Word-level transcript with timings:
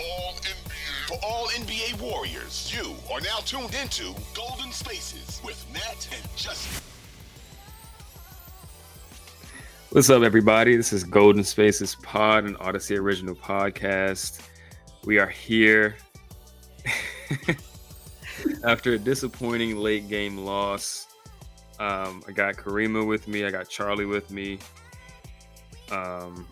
all 0.00 0.34
NBA. 0.34 1.08
For 1.08 1.18
all 1.24 1.48
NBA 1.48 2.00
warriors, 2.00 2.72
you 2.72 2.94
are 3.12 3.20
now 3.20 3.38
tuned 3.38 3.74
into 3.74 4.14
Golden 4.34 4.70
Spaces 4.72 5.40
with 5.44 5.64
Matt 5.72 6.08
and 6.12 6.36
Justin. 6.36 6.82
What's 9.90 10.10
up, 10.10 10.22
everybody? 10.22 10.76
This 10.76 10.92
is 10.92 11.02
Golden 11.02 11.42
Spaces 11.42 11.96
Pod, 11.96 12.44
an 12.44 12.54
Audacy 12.56 12.98
original 12.98 13.34
podcast. 13.34 14.42
We 15.04 15.18
are 15.18 15.28
here 15.28 15.96
after 18.64 18.92
a 18.92 18.98
disappointing 18.98 19.76
late 19.78 20.08
game 20.08 20.36
loss. 20.36 21.06
Um, 21.80 22.22
I 22.28 22.32
got 22.32 22.54
Kariemah 22.56 23.06
with 23.06 23.26
me. 23.28 23.44
I 23.46 23.50
got 23.50 23.68
Charlie 23.68 24.04
with 24.04 24.30
me. 24.30 24.58
Um, 25.90 26.46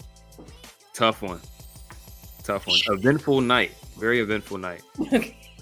tough 0.94 1.20
one. 1.20 1.40
Tough 2.46 2.68
one. 2.68 2.78
Eventful 2.88 3.40
night. 3.40 3.72
Very 3.98 4.20
eventful 4.20 4.58
night. 4.58 4.82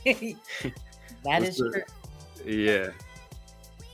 Okay. 0.07 0.37
that 1.25 1.43
is 1.43 1.57
the- 1.57 1.71
true. 1.71 1.83
Yeah. 2.45 2.91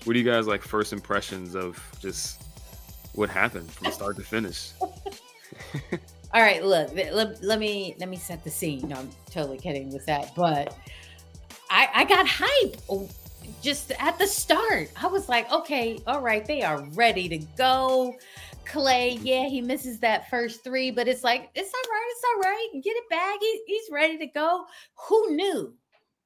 What 0.02 0.14
do 0.14 0.18
you 0.18 0.24
guys 0.24 0.48
like? 0.48 0.60
First 0.60 0.92
impressions 0.92 1.54
of 1.54 1.80
just 2.00 2.42
what 3.14 3.30
happened 3.30 3.70
from 3.70 3.92
start 3.92 4.16
to 4.16 4.22
finish? 4.24 4.72
All 4.80 6.42
right, 6.42 6.64
look, 6.64 6.92
let, 6.94 7.42
let 7.44 7.58
me 7.60 7.94
let 8.00 8.08
me 8.08 8.16
set 8.16 8.42
the 8.42 8.50
scene. 8.50 8.88
No, 8.88 8.96
I'm 8.96 9.10
totally 9.30 9.58
kidding 9.58 9.92
with 9.92 10.04
that, 10.06 10.34
but 10.34 10.76
I 11.70 11.88
I 11.94 12.04
got 12.04 12.26
hype 12.26 12.76
just 13.62 13.92
at 14.00 14.18
the 14.18 14.26
start. 14.26 14.90
I 15.00 15.06
was 15.06 15.28
like, 15.28 15.50
okay, 15.52 15.98
all 16.06 16.20
right, 16.20 16.44
they 16.44 16.62
are 16.62 16.82
ready 16.94 17.28
to 17.28 17.38
go. 17.56 18.16
Klay, 18.66 19.18
yeah, 19.22 19.46
he 19.48 19.60
misses 19.60 19.98
that 20.00 20.30
first 20.30 20.62
three, 20.62 20.90
but 20.90 21.08
it's 21.08 21.24
like 21.24 21.50
it's 21.54 21.72
all 21.74 21.90
right, 21.92 22.08
it's 22.10 22.24
all 22.34 22.40
right. 22.40 22.68
Get 22.84 22.96
it 22.96 23.08
back. 23.10 23.38
He, 23.40 23.62
he's 23.66 23.88
ready 23.90 24.16
to 24.18 24.26
go. 24.26 24.64
Who 25.08 25.34
knew? 25.34 25.74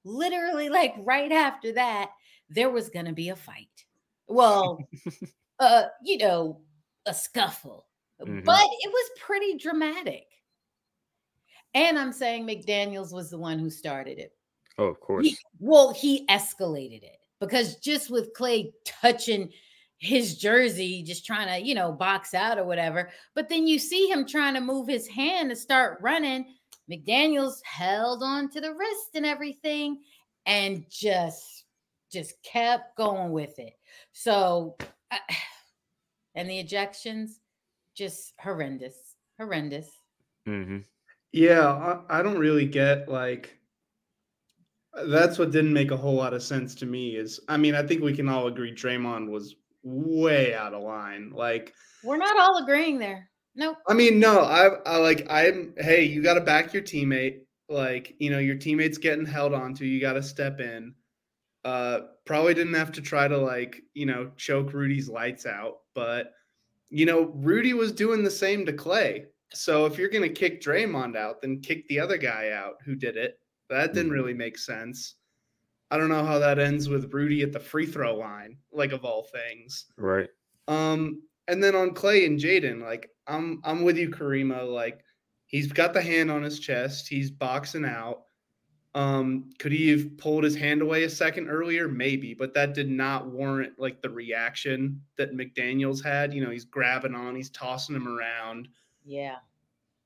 Literally, 0.04 0.68
like 0.68 0.94
right 0.98 1.32
after 1.32 1.72
that, 1.72 2.10
there 2.50 2.70
was 2.70 2.90
gonna 2.90 3.12
be 3.12 3.30
a 3.30 3.36
fight. 3.36 3.68
Well, 4.28 4.78
uh, 5.58 5.84
you 6.02 6.18
know, 6.18 6.60
a 7.06 7.14
scuffle 7.14 7.86
Mhm. 8.22 8.44
but 8.44 8.60
it 8.62 8.92
was 8.92 9.10
pretty 9.20 9.56
dramatic. 9.58 10.26
And 11.74 11.98
I'm 11.98 12.12
saying 12.12 12.46
McDaniels 12.46 13.12
was 13.12 13.28
the 13.30 13.38
one 13.38 13.58
who 13.58 13.68
started 13.70 14.18
it. 14.18 14.32
Oh, 14.78 14.84
of 14.84 15.00
course. 15.00 15.26
He- 15.26 15.36
well, 15.58 15.92
he 15.92 16.24
escalated 16.26 17.02
it 17.02 17.18
because 17.40 17.76
just 17.76 18.10
with 18.10 18.32
Klay 18.34 18.72
touching 18.84 19.50
his 20.04 20.36
jersey, 20.36 21.02
just 21.02 21.24
trying 21.24 21.48
to, 21.48 21.66
you 21.66 21.74
know, 21.74 21.90
box 21.90 22.34
out 22.34 22.58
or 22.58 22.64
whatever. 22.64 23.10
But 23.34 23.48
then 23.48 23.66
you 23.66 23.78
see 23.78 24.08
him 24.08 24.26
trying 24.26 24.54
to 24.54 24.60
move 24.60 24.86
his 24.86 25.08
hand 25.08 25.50
to 25.50 25.56
start 25.56 25.98
running. 26.02 26.54
McDaniels 26.90 27.56
held 27.64 28.22
on 28.22 28.50
to 28.50 28.60
the 28.60 28.74
wrist 28.74 29.10
and 29.14 29.24
everything 29.24 30.02
and 30.46 30.84
just 30.90 31.64
just 32.12 32.34
kept 32.44 32.96
going 32.96 33.32
with 33.32 33.58
it. 33.58 33.72
So 34.12 34.76
I- 35.10 35.20
and 36.34 36.48
the 36.48 36.62
ejections 36.62 37.30
just 37.94 38.34
horrendous. 38.38 38.96
Horrendous. 39.38 39.88
hmm 40.46 40.78
Yeah, 41.32 41.66
I, 41.66 42.20
I 42.20 42.22
don't 42.22 42.38
really 42.38 42.66
get 42.66 43.08
like 43.08 43.58
that's 45.06 45.38
what 45.38 45.50
didn't 45.50 45.72
make 45.72 45.90
a 45.90 45.96
whole 45.96 46.14
lot 46.14 46.34
of 46.34 46.42
sense 46.42 46.74
to 46.76 46.86
me 46.86 47.16
is 47.16 47.40
I 47.48 47.56
mean, 47.56 47.74
I 47.74 47.82
think 47.84 48.02
we 48.02 48.14
can 48.14 48.28
all 48.28 48.46
agree 48.46 48.72
Draymond 48.72 49.30
was 49.30 49.56
way 49.84 50.54
out 50.54 50.74
of 50.74 50.82
line. 50.82 51.30
Like 51.30 51.72
We're 52.02 52.16
not 52.16 52.38
all 52.38 52.62
agreeing 52.62 52.98
there. 52.98 53.30
Nope. 53.54 53.76
I 53.86 53.94
mean, 53.94 54.18
no, 54.18 54.40
I 54.40 54.66
I 54.84 54.96
like 54.96 55.26
I'm 55.30 55.74
hey, 55.78 56.02
you 56.04 56.22
got 56.22 56.34
to 56.34 56.40
back 56.40 56.72
your 56.74 56.82
teammate. 56.82 57.40
Like, 57.68 58.14
you 58.18 58.30
know, 58.30 58.38
your 58.40 58.56
teammate's 58.56 58.98
getting 58.98 59.24
held 59.26 59.54
onto, 59.54 59.84
you 59.84 60.00
got 60.00 60.14
to 60.14 60.22
step 60.22 60.60
in. 60.60 60.94
Uh 61.64 62.00
probably 62.24 62.54
didn't 62.54 62.74
have 62.74 62.92
to 62.92 63.00
try 63.02 63.28
to 63.28 63.38
like, 63.38 63.82
you 63.94 64.06
know, 64.06 64.30
choke 64.36 64.72
Rudy's 64.72 65.08
lights 65.08 65.46
out, 65.46 65.78
but 65.94 66.32
you 66.90 67.06
know, 67.06 67.32
Rudy 67.34 67.74
was 67.74 67.92
doing 67.92 68.22
the 68.24 68.30
same 68.30 68.66
to 68.66 68.72
Klay. 68.72 69.26
So 69.52 69.86
if 69.86 69.98
you're 69.98 70.08
going 70.08 70.22
to 70.22 70.28
kick 70.40 70.60
Draymond 70.62 71.16
out, 71.16 71.40
then 71.40 71.60
kick 71.60 71.86
the 71.88 72.00
other 72.00 72.16
guy 72.18 72.50
out 72.50 72.74
who 72.84 72.94
did 72.94 73.16
it. 73.16 73.38
That 73.70 73.94
didn't 73.94 74.10
Mhm. 74.10 74.14
really 74.14 74.34
make 74.34 74.58
sense. 74.58 75.16
I 75.94 75.96
don't 75.96 76.08
know 76.08 76.24
how 76.24 76.40
that 76.40 76.58
ends 76.58 76.88
with 76.88 77.14
Rudy 77.14 77.42
at 77.42 77.52
the 77.52 77.60
free 77.60 77.86
throw 77.86 78.16
line, 78.16 78.56
like 78.72 78.90
of 78.90 79.04
all 79.04 79.22
things. 79.22 79.86
Right. 79.96 80.28
Um, 80.66 81.22
and 81.46 81.62
then 81.62 81.76
on 81.76 81.90
Klay 81.90 82.26
and 82.26 82.36
Jaden, 82.36 82.82
like 82.82 83.10
I'm 83.28 83.60
I'm 83.62 83.84
with 83.84 83.96
you, 83.96 84.10
Kariemah. 84.10 84.74
Like 84.74 85.04
he's 85.46 85.70
got 85.70 85.92
the 85.94 86.02
hand 86.02 86.32
on 86.32 86.42
his 86.42 86.58
chest, 86.58 87.06
he's 87.06 87.30
boxing 87.30 87.84
out. 87.84 88.22
Um, 88.96 89.50
could 89.60 89.70
he 89.70 89.88
have 89.90 90.18
pulled 90.18 90.42
his 90.42 90.56
hand 90.56 90.82
away 90.82 91.04
a 91.04 91.08
second 91.08 91.48
earlier? 91.48 91.86
Maybe, 91.86 92.34
but 92.34 92.54
that 92.54 92.74
did 92.74 92.90
not 92.90 93.28
warrant 93.28 93.74
like 93.78 94.02
the 94.02 94.10
reaction 94.10 95.00
that 95.16 95.36
McDaniels 95.36 96.02
had. 96.02 96.34
You 96.34 96.42
know, 96.42 96.50
he's 96.50 96.64
grabbing 96.64 97.14
on, 97.14 97.36
he's 97.36 97.50
tossing 97.50 97.94
him 97.94 98.08
around. 98.08 98.66
Yeah. 99.04 99.36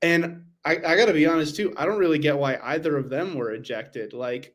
And 0.03 0.43
I, 0.65 0.73
I 0.85 0.95
gotta 0.95 1.13
be 1.13 1.25
honest 1.25 1.55
too, 1.55 1.73
I 1.77 1.85
don't 1.85 1.97
really 1.97 2.19
get 2.19 2.37
why 2.37 2.59
either 2.61 2.95
of 2.95 3.09
them 3.09 3.33
were 3.33 3.53
ejected. 3.53 4.13
Like, 4.13 4.53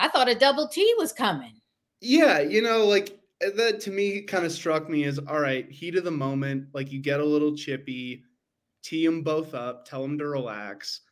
I 0.00 0.08
thought 0.08 0.28
a 0.28 0.34
double 0.34 0.66
T 0.66 0.94
was 0.98 1.12
coming. 1.12 1.60
Yeah, 2.00 2.40
you 2.40 2.62
know, 2.62 2.86
like 2.86 3.20
uh, 3.44 3.50
that 3.56 3.80
to 3.80 3.90
me 3.90 4.22
kind 4.22 4.46
of 4.46 4.52
struck 4.52 4.88
me 4.88 5.04
as 5.04 5.18
all 5.18 5.40
right, 5.40 5.70
heat 5.70 5.96
of 5.96 6.04
the 6.04 6.10
moment. 6.10 6.68
Like 6.72 6.90
you 6.90 7.00
get 7.00 7.20
a 7.20 7.24
little 7.24 7.54
chippy, 7.54 8.24
tee 8.82 9.04
them 9.04 9.22
both 9.22 9.52
up, 9.54 9.86
tell 9.86 10.02
them 10.02 10.18
to 10.18 10.26
relax. 10.26 11.02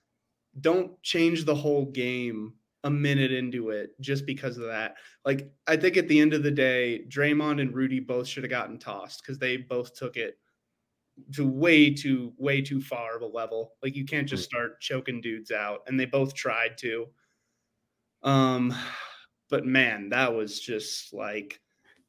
Don't 0.60 1.00
change 1.02 1.44
the 1.44 1.54
whole 1.54 1.84
game 1.84 2.54
a 2.84 2.90
minute 2.90 3.32
into 3.32 3.70
it 3.70 3.90
just 4.00 4.24
because 4.24 4.56
of 4.56 4.64
that. 4.64 4.96
Like 5.24 5.52
I 5.66 5.76
think 5.76 5.98
at 5.98 6.08
the 6.08 6.18
end 6.18 6.32
of 6.32 6.42
the 6.42 6.50
day, 6.50 7.04
Draymond 7.08 7.60
and 7.60 7.74
Rudy 7.74 8.00
both 8.00 8.26
should 8.26 8.44
have 8.44 8.50
gotten 8.50 8.78
tossed 8.78 9.22
because 9.22 9.38
they 9.38 9.58
both 9.58 9.94
took 9.94 10.16
it 10.16 10.38
to 11.34 11.46
way 11.46 11.92
too 11.92 12.32
way 12.38 12.62
too 12.62 12.80
far 12.80 13.16
of 13.16 13.22
a 13.22 13.26
level. 13.26 13.74
Like 13.82 13.94
you 13.94 14.06
can't 14.06 14.28
just 14.28 14.44
start 14.44 14.80
choking 14.80 15.20
dudes 15.20 15.50
out, 15.50 15.80
and 15.86 16.00
they 16.00 16.06
both 16.06 16.34
tried 16.34 16.78
to. 16.78 17.06
Um, 18.22 18.74
but 19.50 19.64
man, 19.64 20.08
that 20.10 20.34
was 20.34 20.60
just 20.60 21.12
like 21.14 21.60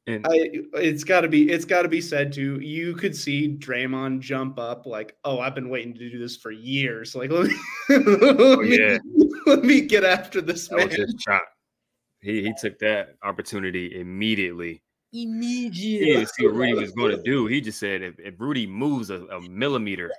And 0.06 0.26
I, 0.26 0.50
it's 0.74 1.04
got 1.04 1.20
to 1.22 1.28
be 1.28 1.50
it's 1.50 1.64
got 1.64 1.82
to 1.82 1.88
be 1.88 2.00
said 2.00 2.32
too. 2.32 2.58
You 2.60 2.94
could 2.94 3.14
see 3.16 3.56
Draymond 3.56 4.20
jump 4.20 4.58
up 4.58 4.86
like, 4.86 5.16
"Oh, 5.24 5.38
I've 5.40 5.54
been 5.54 5.68
waiting 5.68 5.94
to 5.94 6.10
do 6.10 6.18
this 6.18 6.36
for 6.36 6.50
years." 6.50 7.14
Like, 7.14 7.30
let 7.30 7.46
me, 7.46 7.54
let, 7.88 8.58
me 8.58 8.78
yeah. 8.78 8.98
let 9.46 9.64
me 9.64 9.80
get 9.82 10.04
after 10.04 10.40
this 10.40 10.68
that 10.68 10.76
man. 10.76 10.88
his 10.90 11.14
shot. 11.26 11.42
He 12.20 12.42
he 12.42 12.52
took 12.60 12.78
that 12.80 13.14
opportunity 13.22 13.98
immediately. 14.00 14.82
He 15.12 15.24
Immediately. 15.24 16.06
didn't 16.12 16.28
see 16.28 16.46
what 16.46 16.54
Rudy 16.54 16.74
was 16.74 16.92
going 16.92 17.16
to 17.16 17.22
do. 17.22 17.46
He 17.46 17.60
just 17.60 17.80
said, 17.80 18.00
if, 18.00 18.14
if 18.20 18.34
Rudy 18.38 18.64
moves 18.64 19.10
a, 19.10 19.24
a 19.24 19.40
millimeter 19.48 20.12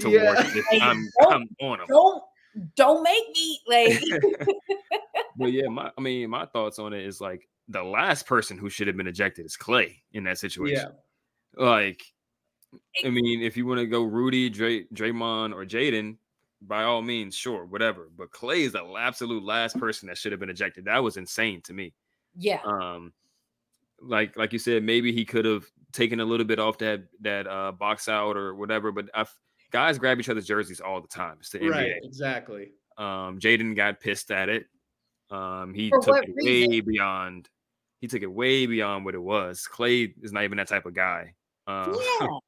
towards 0.00 0.16
Yeah. 0.16 0.42
this, 0.42 0.64
I'm 0.82 1.06
don't- 1.20 1.32
I'm 1.32 1.48
on 1.60 1.80
him. 1.80 1.86
Don't 1.88 2.22
don't 2.76 3.02
make 3.02 3.24
me 3.34 3.60
like 3.66 4.02
But 5.36 5.52
yeah, 5.52 5.68
my 5.68 5.90
I 5.96 6.00
mean, 6.00 6.30
my 6.30 6.46
thoughts 6.46 6.78
on 6.78 6.92
it 6.92 7.04
is 7.04 7.20
like 7.20 7.48
the 7.68 7.82
last 7.82 8.26
person 8.26 8.58
who 8.58 8.68
should 8.68 8.86
have 8.86 8.96
been 8.96 9.06
ejected 9.06 9.46
is 9.46 9.56
Klay 9.56 9.96
in 10.12 10.24
that 10.24 10.38
situation. 10.38 10.76
yeah. 11.56 11.64
Like, 11.64 12.02
I 13.04 13.10
mean, 13.10 13.42
if 13.42 13.56
you 13.56 13.66
want 13.66 13.80
to 13.80 13.86
go 13.86 14.02
Rudy, 14.02 14.50
Dray, 14.50 14.84
Draymond, 14.86 15.54
or 15.54 15.64
Jaden, 15.64 16.16
by 16.60 16.84
all 16.84 17.02
means, 17.02 17.34
sure, 17.34 17.64
whatever. 17.64 18.10
But 18.16 18.30
Klay 18.32 18.60
is 18.60 18.72
the 18.72 18.84
absolute 18.98 19.44
last 19.44 19.78
person 19.78 20.08
that 20.08 20.18
should 20.18 20.32
have 20.32 20.40
been 20.40 20.50
ejected. 20.50 20.84
That 20.84 21.02
was 21.02 21.16
insane 21.16 21.60
to 21.62 21.72
me. 21.72 21.94
yeah. 22.36 22.60
Um, 22.64 23.12
like 24.00 24.36
like 24.36 24.52
you 24.52 24.58
said, 24.58 24.82
maybe 24.82 25.12
he 25.12 25.24
could 25.24 25.44
have 25.44 25.64
taken 25.92 26.20
a 26.20 26.24
little 26.24 26.46
bit 26.46 26.58
off 26.58 26.78
that 26.78 27.04
that 27.20 27.46
uh 27.46 27.72
box 27.72 28.08
out 28.08 28.36
or 28.36 28.54
whatever. 28.54 28.92
But 28.92 29.08
I've, 29.14 29.32
guys 29.74 29.98
grab 29.98 30.20
each 30.20 30.28
other's 30.28 30.46
jerseys 30.46 30.80
all 30.80 31.00
the 31.02 31.08
time. 31.08 31.36
It's 31.40 31.50
the 31.50 31.58
NBA. 31.58 31.70
Right, 31.70 31.92
exactly. 32.04 32.70
Um, 32.96 33.40
Jaden 33.40 33.74
got 33.74 33.98
pissed 34.00 34.30
at 34.30 34.48
it. 34.48 34.66
Um, 35.30 35.74
he 35.74 35.90
For 35.90 36.00
took 36.00 36.24
it 36.24 36.32
reason? 36.36 36.70
way 36.70 36.80
beyond. 36.80 37.48
He 38.00 38.06
took 38.06 38.22
it 38.22 38.30
way 38.32 38.66
beyond 38.66 39.04
what 39.04 39.14
it 39.16 39.20
was. 39.22 39.66
Klay 39.68 40.14
is 40.22 40.32
not 40.32 40.44
even 40.44 40.58
that 40.58 40.68
type 40.68 40.86
of 40.86 40.94
guy. 40.94 41.34
Um, 41.66 41.96
Yeah. 42.20 42.26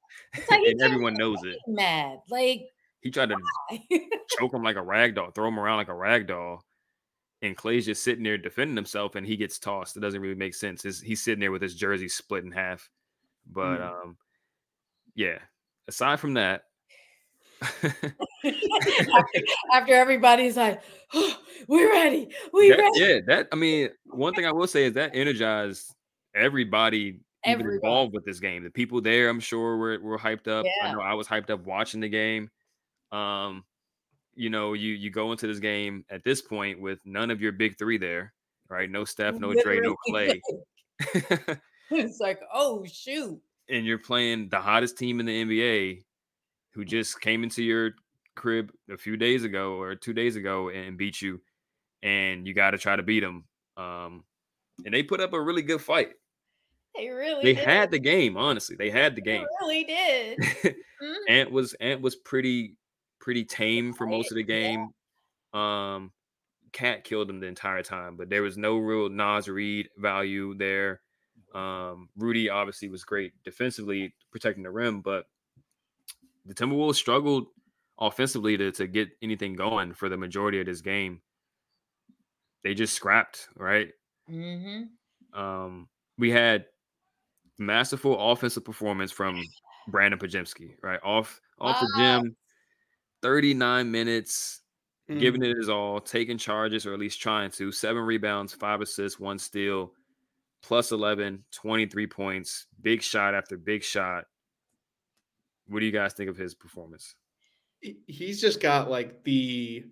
Like 0.50 0.60
and 0.66 0.80
everyone 0.82 1.14
knows 1.14 1.38
it. 1.44 1.56
mad. 1.66 2.18
Like 2.30 2.68
He 3.00 3.10
tried 3.10 3.30
to 3.30 3.36
choke 4.38 4.54
him 4.54 4.62
like 4.62 4.76
a 4.76 4.82
rag 4.82 5.14
doll, 5.16 5.30
throw 5.32 5.48
him 5.48 5.58
around 5.58 5.78
like 5.78 5.88
a 5.88 5.94
rag 5.94 6.26
doll. 6.28 6.62
And 7.42 7.56
Klay's 7.56 7.86
just 7.86 8.02
sitting 8.04 8.22
there 8.24 8.38
defending 8.38 8.76
himself, 8.76 9.14
and 9.14 9.26
he 9.26 9.36
gets 9.36 9.58
tossed. 9.58 9.96
It 9.96 10.00
doesn't 10.00 10.20
really 10.20 10.34
make 10.36 10.54
sense. 10.54 10.82
His, 10.82 11.00
he's 11.00 11.22
sitting 11.22 11.40
there 11.40 11.52
with 11.52 11.60
his 11.60 11.74
jersey 11.74 12.08
split 12.08 12.44
in 12.44 12.50
half. 12.52 12.88
But 13.46 13.78
Mm. 13.80 13.90
um, 14.04 14.16
yeah. 15.14 15.38
Aside 15.88 16.18
from 16.20 16.34
that, 16.34 16.62
after, 17.62 19.42
after 19.72 19.94
everybody's 19.94 20.56
like, 20.56 20.82
oh, 21.14 21.38
we're 21.68 21.90
ready. 21.90 22.28
We 22.52 22.70
that- 22.70 22.78
ready. 22.78 23.00
yeah, 23.00 23.18
that 23.26 23.48
I 23.52 23.56
mean, 23.56 23.90
one 24.06 24.34
thing 24.34 24.46
I 24.46 24.52
will 24.52 24.66
say 24.66 24.84
is 24.84 24.94
that 24.94 25.12
energized 25.14 25.94
everybody 26.34 27.20
even 27.46 27.60
Everybody. 27.60 27.76
involved 27.76 28.14
with 28.14 28.24
this 28.24 28.40
game. 28.40 28.64
The 28.64 28.70
people 28.70 29.00
there, 29.00 29.28
I'm 29.28 29.40
sure, 29.40 29.76
were 29.76 30.00
were 30.00 30.18
hyped 30.18 30.48
up. 30.48 30.66
I 30.82 30.92
know 30.92 31.00
I 31.00 31.14
was 31.14 31.28
hyped 31.28 31.50
up 31.50 31.64
watching 31.64 32.00
the 32.00 32.08
game. 32.08 32.50
Um, 33.12 33.64
you 34.34 34.50
know, 34.50 34.72
you 34.72 34.94
you 34.94 35.10
go 35.10 35.30
into 35.30 35.46
this 35.46 35.60
game 35.60 36.04
at 36.10 36.24
this 36.24 36.42
point 36.42 36.80
with 36.80 36.98
none 37.04 37.30
of 37.30 37.40
your 37.40 37.52
big 37.52 37.78
three 37.78 37.98
there, 37.98 38.32
right? 38.68 38.90
No 38.90 39.04
Steph, 39.04 39.36
no 39.36 39.54
Dray, 39.54 39.78
no 39.80 39.94
Klay. 40.08 40.40
it's 41.90 42.18
like, 42.18 42.40
oh 42.52 42.84
shoot. 42.84 43.40
And 43.68 43.86
you're 43.86 43.98
playing 43.98 44.48
the 44.48 44.60
hottest 44.60 44.98
team 44.98 45.20
in 45.20 45.26
the 45.26 45.44
NBA 45.44 46.04
who 46.76 46.84
just 46.84 47.20
came 47.22 47.42
into 47.42 47.62
your 47.64 47.92
crib 48.36 48.70
a 48.90 48.96
few 48.98 49.16
days 49.16 49.44
ago 49.44 49.80
or 49.80 49.94
two 49.96 50.12
days 50.12 50.36
ago 50.36 50.68
and 50.68 50.96
beat 50.98 51.20
you, 51.22 51.40
and 52.02 52.46
you 52.46 52.52
got 52.54 52.72
to 52.72 52.78
try 52.78 52.94
to 52.94 53.02
beat 53.02 53.20
them. 53.20 53.44
Um, 53.78 54.24
and 54.84 54.92
they 54.94 55.02
put 55.02 55.20
up 55.20 55.32
a 55.32 55.40
really 55.40 55.62
good 55.62 55.80
fight. 55.80 56.10
They 56.94 57.08
really 57.08 57.42
they 57.42 57.54
did. 57.54 57.64
had 57.66 57.90
the 57.90 57.98
game. 57.98 58.36
Honestly, 58.36 58.76
they 58.76 58.90
had 58.90 59.16
the 59.16 59.22
They 59.22 59.38
game. 59.38 59.46
really 59.60 59.84
did. 59.84 60.38
Mhm. 61.02 61.16
Ant 61.28 61.50
was 61.50 61.74
Ant 61.74 62.00
was 62.00 62.16
pretty 62.16 62.74
pretty 63.18 63.44
tame 63.44 63.92
for 63.92 64.06
most 64.06 64.30
of 64.30 64.36
the 64.36 64.42
Yeah. 64.44 64.46
game. 65.52 65.60
Um, 65.60 66.12
KAT 66.72 67.04
killed 67.04 67.28
him 67.28 67.38
the 67.40 67.46
entire 67.48 67.82
time, 67.82 68.16
but 68.16 68.30
there 68.30 68.42
was 68.42 68.56
no 68.56 68.78
real 68.78 69.10
Naz 69.10 69.46
Reid 69.48 69.90
value 69.98 70.54
there. 70.54 71.02
Um, 71.54 72.08
Rudy 72.16 72.48
obviously 72.48 72.88
was 72.88 73.04
great 73.04 73.32
defensively 73.44 74.14
protecting 74.30 74.62
the 74.62 74.70
rim, 74.70 75.02
but 75.02 75.26
the 76.46 76.54
Timberwolves 76.54 76.96
struggled 76.96 77.48
offensively 77.98 78.56
to, 78.58 78.72
to 78.72 78.86
get 78.86 79.10
anything 79.22 79.54
going 79.54 79.94
for 79.94 80.08
the 80.08 80.16
majority 80.16 80.60
of 80.60 80.66
this 80.66 80.80
game. 80.80 81.22
They 82.62 82.74
just 82.74 82.94
scrapped, 82.94 83.48
right? 83.56 83.94
Mhm. 84.28 84.96
Um, 85.32 85.88
we 86.18 86.30
had 86.30 86.66
masterful 87.58 88.32
offensive 88.32 88.64
performance 88.64 89.12
from 89.12 89.42
Brandin 89.90 90.18
Podziemski, 90.18 90.76
right? 90.82 91.00
Off 91.02 91.40
off 91.60 91.80
the 91.80 91.88
Wow. 91.96 92.22
gym, 92.22 92.36
39 93.22 93.90
minutes, 93.90 94.62
Mm. 95.10 95.20
giving 95.20 95.42
it 95.44 95.56
his 95.56 95.68
all, 95.68 96.00
taking 96.00 96.38
charges, 96.38 96.86
or 96.86 96.94
at 96.94 97.00
least 97.00 97.20
trying 97.20 97.50
to. 97.52 97.72
Seven 97.72 98.02
rebounds, 98.04 98.54
five 98.54 98.80
assists, 98.80 99.20
one 99.20 99.38
steal, 99.38 99.94
plus 100.62 100.92
11, 100.92 101.44
23 101.52 102.06
points, 102.08 102.66
big 102.82 103.02
shot 103.02 103.34
after 103.34 103.56
big 103.58 103.82
shot. 103.84 104.26
What 105.68 105.80
do 105.80 105.86
you 105.86 105.92
guys 105.92 106.14
think 106.14 106.30
of 106.30 106.36
his 106.36 106.54
performance? 106.54 107.14
he's 108.06 108.40
just 108.40 108.60
got 108.60 108.90
like 108.90 109.22
the 109.22 109.84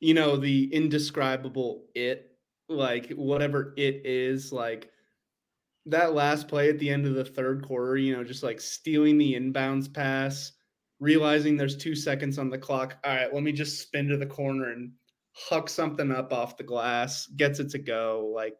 you 0.00 0.14
know 0.14 0.36
the 0.36 0.72
indescribable 0.74 1.86
it 1.94 2.36
like 2.68 3.10
whatever 3.12 3.72
it 3.76 4.04
is 4.04 4.52
like 4.52 4.90
that 5.86 6.12
last 6.14 6.48
play 6.48 6.68
at 6.68 6.78
the 6.78 6.90
end 6.90 7.06
of 7.06 7.14
the 7.14 7.24
third 7.24 7.64
quarter 7.64 7.96
you 7.96 8.14
know 8.14 8.22
just 8.24 8.42
like 8.42 8.60
stealing 8.60 9.16
the 9.16 9.34
inbounds 9.34 9.92
pass 9.92 10.52
realizing 11.00 11.56
there's 11.56 11.76
two 11.76 11.94
seconds 11.94 12.38
on 12.38 12.50
the 12.50 12.58
clock 12.58 12.98
all 13.04 13.14
right 13.14 13.32
let 13.32 13.42
me 13.42 13.52
just 13.52 13.80
spin 13.80 14.08
to 14.08 14.16
the 14.16 14.26
corner 14.26 14.72
and 14.72 14.92
huck 15.32 15.68
something 15.68 16.10
up 16.10 16.32
off 16.32 16.56
the 16.56 16.64
glass 16.64 17.26
gets 17.28 17.60
it 17.60 17.70
to 17.70 17.78
go 17.78 18.30
like 18.34 18.56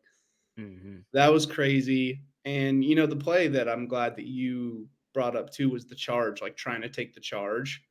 Mhm. 0.58 1.05
that 1.12 1.32
was 1.32 1.46
crazy. 1.46 2.25
And 2.44 2.84
you 2.84 2.94
know, 2.96 3.06
the 3.06 3.17
play 3.17 3.46
that 3.49 3.69
I'm 3.69 3.87
glad 3.87 4.17
that 4.17 4.26
you 4.26 4.88
brought 5.19 5.35
up 5.35 5.50
too 5.50 5.69
was 5.69 5.85
the 5.85 5.97
charge, 5.97 6.41
like 6.41 6.56
trying 6.56 6.81
to 6.81 6.88
take 6.88 7.12
the 7.12 7.20
charge. 7.20 7.82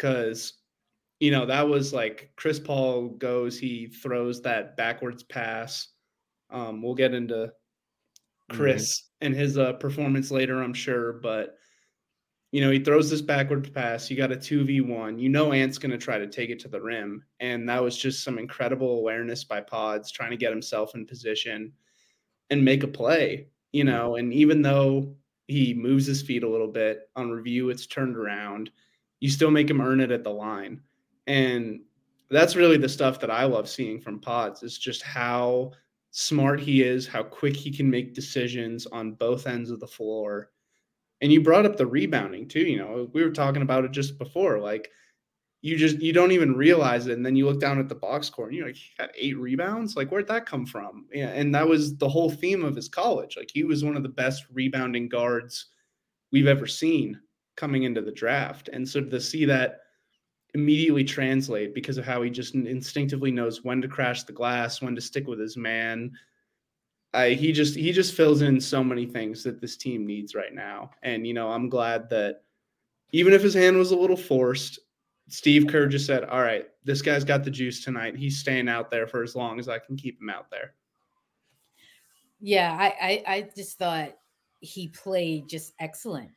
Cause 0.00 0.54
you 1.20 1.30
know, 1.30 1.46
that 1.46 1.68
was 1.68 1.92
like 1.92 2.32
Chris 2.34 2.58
Paul 2.58 3.10
goes, 3.10 3.56
he 3.56 3.86
throws 3.86 4.42
that 4.42 4.76
backwards 4.76 5.22
pass. 5.22 5.90
Um, 6.50 6.82
we'll 6.82 6.96
get 6.96 7.14
into 7.14 7.52
Chris 8.50 9.10
and 9.20 9.32
his 9.32 9.58
uh, 9.58 9.74
performance 9.74 10.32
later, 10.32 10.60
I'm 10.60 10.74
sure, 10.74 11.12
but 11.12 11.56
you 12.50 12.60
know, 12.60 12.70
he 12.72 12.80
throws 12.80 13.08
this 13.08 13.22
backwards 13.22 13.70
pass. 13.70 14.10
You 14.10 14.16
got 14.16 14.32
a 14.32 14.36
2v1. 14.36 15.20
You 15.20 15.28
know, 15.28 15.52
Ant's 15.52 15.78
going 15.78 15.92
to 15.92 15.98
try 15.98 16.18
to 16.18 16.26
take 16.26 16.50
it 16.50 16.58
to 16.60 16.68
the 16.68 16.80
rim. 16.80 17.22
And 17.38 17.68
that 17.68 17.80
was 17.80 17.96
just 17.96 18.24
some 18.24 18.40
incredible 18.40 18.98
awareness 18.98 19.44
by 19.44 19.60
Pods 19.60 20.10
trying 20.10 20.32
to 20.32 20.36
get 20.36 20.50
himself 20.50 20.96
in 20.96 21.06
position 21.06 21.70
and 22.48 22.64
make 22.64 22.82
a 22.82 22.88
play, 22.88 23.46
you 23.70 23.84
know. 23.84 24.16
And 24.16 24.34
even 24.34 24.62
though 24.62 25.14
he 25.50 25.74
moves 25.74 26.06
his 26.06 26.22
feet 26.22 26.42
a 26.42 26.48
little 26.48 26.68
bit 26.68 27.10
on 27.16 27.30
review, 27.30 27.70
it's 27.70 27.86
turned 27.86 28.16
around, 28.16 28.70
you 29.20 29.28
still 29.28 29.50
make 29.50 29.68
him 29.68 29.80
earn 29.80 30.00
it 30.00 30.10
at 30.10 30.24
the 30.24 30.30
line. 30.30 30.80
And 31.26 31.80
that's 32.30 32.56
really 32.56 32.76
the 32.76 32.88
stuff 32.88 33.20
that 33.20 33.30
I 33.30 33.44
love 33.44 33.68
seeing 33.68 34.00
from 34.00 34.20
Pods 34.20 34.62
is 34.62 34.78
just 34.78 35.02
how 35.02 35.72
smart 36.10 36.60
he 36.60 36.82
is, 36.82 37.06
how 37.06 37.22
quick 37.22 37.54
he 37.54 37.70
can 37.70 37.90
make 37.90 38.14
decisions 38.14 38.86
on 38.86 39.12
both 39.12 39.46
ends 39.46 39.70
of 39.70 39.80
the 39.80 39.86
floor. 39.86 40.50
And 41.20 41.32
you 41.32 41.42
brought 41.42 41.66
up 41.66 41.76
the 41.76 41.86
rebounding 41.86 42.48
too, 42.48 42.60
you 42.60 42.78
know. 42.78 43.08
We 43.12 43.22
were 43.22 43.30
talking 43.30 43.62
about 43.62 43.84
it 43.84 43.90
just 43.90 44.18
before 44.18 44.58
like 44.58 44.90
you 45.62 45.76
just 45.76 46.00
you 46.00 46.12
don't 46.12 46.32
even 46.32 46.56
realize 46.56 47.06
it 47.06 47.16
and 47.16 47.24
then 47.24 47.36
you 47.36 47.46
look 47.46 47.60
down 47.60 47.78
at 47.78 47.88
the 47.88 47.94
box 47.94 48.26
score 48.26 48.46
and 48.46 48.56
you're 48.56 48.66
like 48.66 48.76
he 48.76 48.90
got 48.98 49.10
eight 49.14 49.38
rebounds? 49.38 49.96
Like 49.96 50.10
where'd 50.10 50.28
that 50.28 50.46
come 50.46 50.66
from? 50.66 51.06
Yeah 51.12 51.28
and 51.28 51.54
that 51.54 51.68
was 51.68 51.96
the 51.96 52.08
whole 52.08 52.30
theme 52.30 52.64
of 52.64 52.76
his 52.76 52.88
college. 52.88 53.36
Like 53.36 53.50
he 53.52 53.64
was 53.64 53.84
one 53.84 53.96
of 53.96 54.02
the 54.02 54.08
best 54.08 54.44
rebounding 54.52 55.08
guards 55.08 55.66
we've 56.32 56.46
ever 56.46 56.66
seen 56.66 57.20
coming 57.56 57.82
into 57.82 58.00
the 58.00 58.12
draft 58.12 58.68
and 58.72 58.88
so 58.88 59.00
to 59.02 59.20
see 59.20 59.44
that 59.44 59.80
immediately 60.54 61.04
translate 61.04 61.74
because 61.74 61.98
of 61.98 62.04
how 62.04 62.22
he 62.22 62.30
just 62.30 62.54
instinctively 62.54 63.30
knows 63.30 63.62
when 63.62 63.80
to 63.82 63.88
crash 63.88 64.24
the 64.24 64.32
glass 64.32 64.80
when 64.80 64.94
to 64.94 65.00
stick 65.00 65.26
with 65.26 65.38
his 65.38 65.56
man 65.56 66.10
I, 67.12 67.30
he 67.30 67.52
just 67.52 67.74
he 67.74 67.92
just 67.92 68.14
fills 68.14 68.42
in 68.42 68.60
so 68.60 68.82
many 68.84 69.04
things 69.04 69.42
that 69.44 69.60
this 69.60 69.76
team 69.76 70.06
needs 70.06 70.34
right 70.34 70.54
now 70.54 70.90
and 71.02 71.26
you 71.26 71.34
know 71.34 71.50
i'm 71.50 71.68
glad 71.68 72.08
that 72.10 72.42
even 73.12 73.32
if 73.32 73.42
his 73.42 73.54
hand 73.54 73.76
was 73.76 73.90
a 73.90 73.96
little 73.96 74.16
forced 74.16 74.78
Steve 75.30 75.66
Kerr 75.68 75.86
just 75.86 76.06
said, 76.06 76.24
"All 76.24 76.42
right, 76.42 76.68
this 76.84 77.02
guy's 77.02 77.24
got 77.24 77.44
the 77.44 77.50
juice 77.50 77.84
tonight. 77.84 78.16
He's 78.16 78.38
staying 78.38 78.68
out 78.68 78.90
there 78.90 79.06
for 79.06 79.22
as 79.22 79.34
long 79.36 79.58
as 79.58 79.68
I 79.68 79.78
can 79.78 79.96
keep 79.96 80.20
him 80.20 80.28
out 80.28 80.50
there." 80.50 80.74
Yeah, 82.40 82.76
I, 82.78 82.86
I 83.26 83.34
I 83.34 83.50
just 83.54 83.78
thought 83.78 84.16
he 84.60 84.88
played 84.88 85.48
just 85.48 85.74
excellent. 85.78 86.30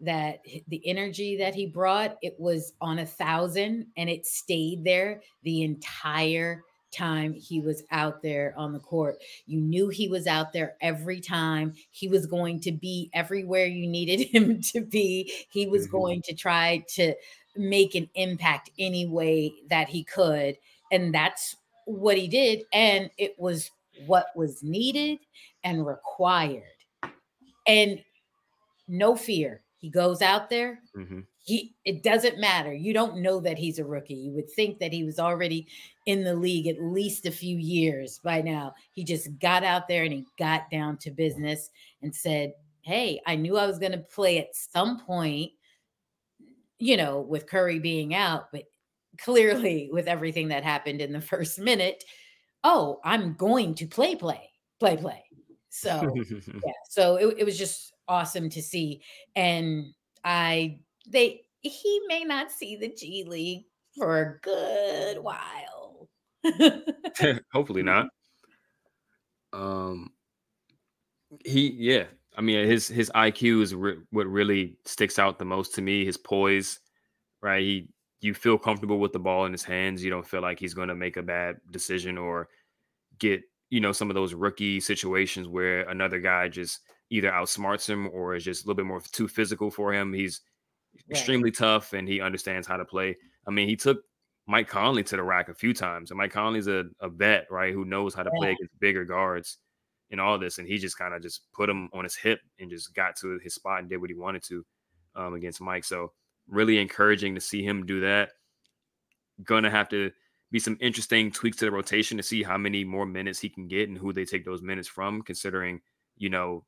That 0.00 0.40
the 0.66 0.84
energy 0.86 1.36
that 1.36 1.54
he 1.54 1.66
brought, 1.66 2.16
it 2.22 2.34
was 2.38 2.72
on 2.80 2.98
a 2.98 3.06
thousand 3.06 3.86
and 3.96 4.10
it 4.10 4.26
stayed 4.26 4.82
there 4.82 5.22
the 5.44 5.62
entire 5.62 6.64
time 6.92 7.32
he 7.32 7.60
was 7.60 7.84
out 7.92 8.20
there 8.20 8.52
on 8.56 8.72
the 8.72 8.80
court. 8.80 9.18
You 9.46 9.60
knew 9.60 9.88
he 9.88 10.08
was 10.08 10.26
out 10.26 10.52
there 10.52 10.76
every 10.80 11.20
time. 11.20 11.72
He 11.90 12.08
was 12.08 12.26
going 12.26 12.60
to 12.60 12.72
be 12.72 13.10
everywhere 13.14 13.66
you 13.66 13.86
needed 13.86 14.28
him 14.30 14.60
to 14.72 14.80
be. 14.80 15.32
He 15.50 15.66
was 15.68 15.86
Mhm. 15.86 15.90
going 15.92 16.22
to 16.22 16.34
try 16.34 16.84
to 16.94 17.14
make 17.56 17.94
an 17.94 18.08
impact 18.14 18.70
any 18.78 19.06
way 19.06 19.52
that 19.68 19.88
he 19.88 20.04
could. 20.04 20.56
And 20.90 21.14
that's 21.14 21.56
what 21.86 22.16
he 22.16 22.28
did. 22.28 22.64
And 22.72 23.10
it 23.18 23.38
was 23.38 23.70
what 24.06 24.26
was 24.34 24.62
needed 24.62 25.18
and 25.64 25.86
required. 25.86 26.64
And 27.66 28.02
no 28.88 29.16
fear. 29.16 29.62
He 29.78 29.90
goes 29.90 30.22
out 30.22 30.48
there. 30.48 30.80
Mhm. 30.96 31.26
He 31.44 31.74
it 31.84 32.04
doesn't 32.04 32.38
matter. 32.38 32.72
You 32.72 32.92
don't 32.92 33.20
know 33.20 33.40
that 33.40 33.58
he's 33.58 33.80
a 33.80 33.84
rookie. 33.84 34.14
You 34.14 34.30
would 34.32 34.48
think 34.50 34.78
that 34.78 34.92
he 34.92 35.02
was 35.02 35.18
already 35.18 35.66
in 36.06 36.22
the 36.22 36.34
league 36.34 36.68
at 36.68 36.80
least 36.80 37.26
a 37.26 37.32
few 37.32 37.56
years 37.56 38.20
by 38.22 38.42
now. 38.42 38.74
He 38.92 39.02
just 39.02 39.36
got 39.40 39.64
out 39.64 39.88
there 39.88 40.04
and 40.04 40.12
he 40.12 40.24
got 40.38 40.70
down 40.70 40.98
to 40.98 41.10
business 41.10 41.70
and 42.00 42.14
said, 42.14 42.54
Hey, 42.82 43.20
I 43.26 43.34
knew 43.36 43.56
I 43.56 43.66
was 43.66 43.78
going 43.78 43.92
to 43.92 43.98
play 43.98 44.38
at 44.38 44.54
some 44.54 45.00
point, 45.00 45.50
you 46.82 46.96
know, 46.96 47.20
with 47.20 47.46
Curry 47.46 47.78
being 47.78 48.14
out, 48.14 48.50
but 48.52 48.64
clearly 49.18 49.88
with 49.92 50.08
everything 50.08 50.48
that 50.48 50.64
happened 50.64 51.00
in 51.00 51.12
the 51.12 51.20
first 51.32 51.58
minute, 51.58 52.04
oh, 52.64 53.00
I'm 53.04 53.34
going 53.34 53.74
to 53.76 53.86
play, 53.86 54.16
play, 54.16 54.50
play, 54.80 54.96
play. 54.96 55.24
So 55.70 56.14
yeah 56.14 56.72
so 56.90 57.16
it, 57.16 57.36
it 57.38 57.44
was 57.44 57.56
just 57.56 57.94
awesome 58.06 58.50
to 58.50 58.60
see 58.60 59.00
and 59.36 59.86
i 60.22 60.78
they 61.08 61.40
he 61.62 62.00
may 62.08 62.24
not 62.24 62.50
see 62.50 62.76
the 62.76 62.92
g 62.94 63.24
league 63.26 63.64
for 63.96 64.20
a 64.20 64.40
good 64.40 65.18
while 65.18 65.72
Hopefully 67.52 67.82
not. 67.82 68.08
Um, 69.52 70.10
he 71.44 71.70
yeah. 71.78 72.04
I 72.36 72.40
mean, 72.40 72.66
his 72.66 72.88
his 72.88 73.10
IQ 73.14 73.62
is 73.62 73.74
re- 73.74 73.98
what 74.10 74.26
really 74.26 74.76
sticks 74.84 75.18
out 75.18 75.38
the 75.38 75.44
most 75.44 75.74
to 75.74 75.82
me. 75.82 76.04
His 76.04 76.16
poise, 76.16 76.80
right? 77.42 77.62
He 77.62 77.88
you 78.20 78.34
feel 78.34 78.56
comfortable 78.58 78.98
with 79.00 79.12
the 79.12 79.18
ball 79.18 79.46
in 79.46 79.52
his 79.52 79.64
hands. 79.64 80.02
You 80.02 80.10
don't 80.10 80.26
feel 80.26 80.42
like 80.42 80.58
he's 80.60 80.74
going 80.74 80.88
to 80.88 80.94
make 80.94 81.16
a 81.16 81.22
bad 81.22 81.56
decision 81.70 82.16
or 82.18 82.48
get 83.18 83.42
you 83.70 83.80
know 83.80 83.92
some 83.92 84.10
of 84.10 84.14
those 84.14 84.34
rookie 84.34 84.80
situations 84.80 85.48
where 85.48 85.82
another 85.88 86.20
guy 86.20 86.48
just 86.48 86.80
either 87.10 87.30
outsmarts 87.30 87.88
him 87.88 88.08
or 88.12 88.34
is 88.34 88.44
just 88.44 88.64
a 88.64 88.66
little 88.66 88.76
bit 88.76 88.86
more 88.86 89.00
too 89.12 89.28
physical 89.28 89.70
for 89.70 89.92
him. 89.92 90.12
He's 90.12 90.40
Right. 90.94 91.16
extremely 91.16 91.50
tough 91.50 91.94
and 91.94 92.06
he 92.06 92.20
understands 92.20 92.66
how 92.66 92.76
to 92.76 92.84
play. 92.84 93.16
I 93.46 93.50
mean, 93.50 93.68
he 93.68 93.76
took 93.76 94.02
Mike 94.46 94.68
Conley 94.68 95.02
to 95.04 95.16
the 95.16 95.22
rack 95.22 95.48
a 95.48 95.54
few 95.54 95.72
times, 95.72 96.10
and 96.10 96.18
Mike 96.18 96.32
Conley's 96.32 96.66
a, 96.66 96.84
a 97.00 97.08
vet, 97.08 97.46
right, 97.50 97.72
who 97.72 97.84
knows 97.84 98.14
how 98.14 98.22
to 98.22 98.30
play 98.36 98.52
against 98.52 98.78
bigger 98.78 99.04
guards 99.04 99.58
and 100.12 100.20
all 100.20 100.38
this. 100.38 100.58
And 100.58 100.68
he 100.68 100.78
just 100.78 100.96
kind 100.96 101.14
of 101.14 101.22
just 101.22 101.50
put 101.52 101.68
him 101.68 101.88
on 101.92 102.04
his 102.04 102.14
hip 102.14 102.40
and 102.60 102.70
just 102.70 102.94
got 102.94 103.16
to 103.16 103.40
his 103.42 103.54
spot 103.54 103.80
and 103.80 103.88
did 103.88 104.00
what 104.00 104.10
he 104.10 104.14
wanted 104.14 104.44
to 104.44 104.64
um, 105.16 105.34
against 105.34 105.60
Mike. 105.60 105.84
So 105.84 106.12
really 106.48 106.78
encouraging 106.78 107.34
to 107.34 107.40
see 107.40 107.64
him 107.64 107.86
do 107.86 108.00
that. 108.00 108.30
gonna 109.44 109.70
have 109.70 109.88
to 109.88 110.12
be 110.52 110.58
some 110.58 110.76
interesting 110.80 111.32
tweaks 111.32 111.56
to 111.56 111.64
the 111.64 111.70
rotation 111.70 112.18
to 112.18 112.22
see 112.22 112.42
how 112.42 112.58
many 112.58 112.84
more 112.84 113.06
minutes 113.06 113.40
he 113.40 113.48
can 113.48 113.66
get 113.66 113.88
and 113.88 113.96
who 113.96 114.12
they 114.12 114.24
take 114.24 114.44
those 114.44 114.62
minutes 114.62 114.86
from, 114.86 115.22
considering, 115.22 115.80
you 116.18 116.28
know, 116.28 116.64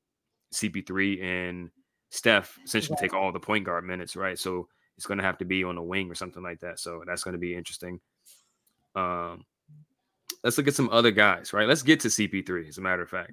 CP3 0.54 1.22
and 1.22 1.70
Steph 2.10 2.58
essentially 2.64 2.96
take 2.98 3.12
all 3.12 3.30
the 3.30 3.40
point 3.40 3.64
guard 3.64 3.84
minutes, 3.84 4.16
right? 4.16 4.38
So 4.38 4.68
it's 4.96 5.06
going 5.06 5.18
to 5.18 5.24
have 5.24 5.38
to 5.38 5.44
be 5.44 5.64
on 5.64 5.76
a 5.76 5.82
wing 5.82 6.10
or 6.10 6.14
something 6.14 6.42
like 6.42 6.60
that. 6.60 6.78
So 6.78 7.02
that's 7.06 7.24
going 7.24 7.32
to 7.32 7.38
be 7.38 7.54
interesting. 7.54 8.00
Um, 8.94 9.44
let's 10.44 10.58
look 10.58 10.68
at 10.68 10.74
some 10.74 10.90
other 10.90 11.10
guys, 11.10 11.52
right? 11.52 11.66
Let's 11.66 11.82
get 11.82 12.00
to 12.00 12.08
CP3, 12.08 12.68
as 12.68 12.78
a 12.78 12.82
matter 12.82 13.02
of 13.02 13.10
fact. 13.10 13.32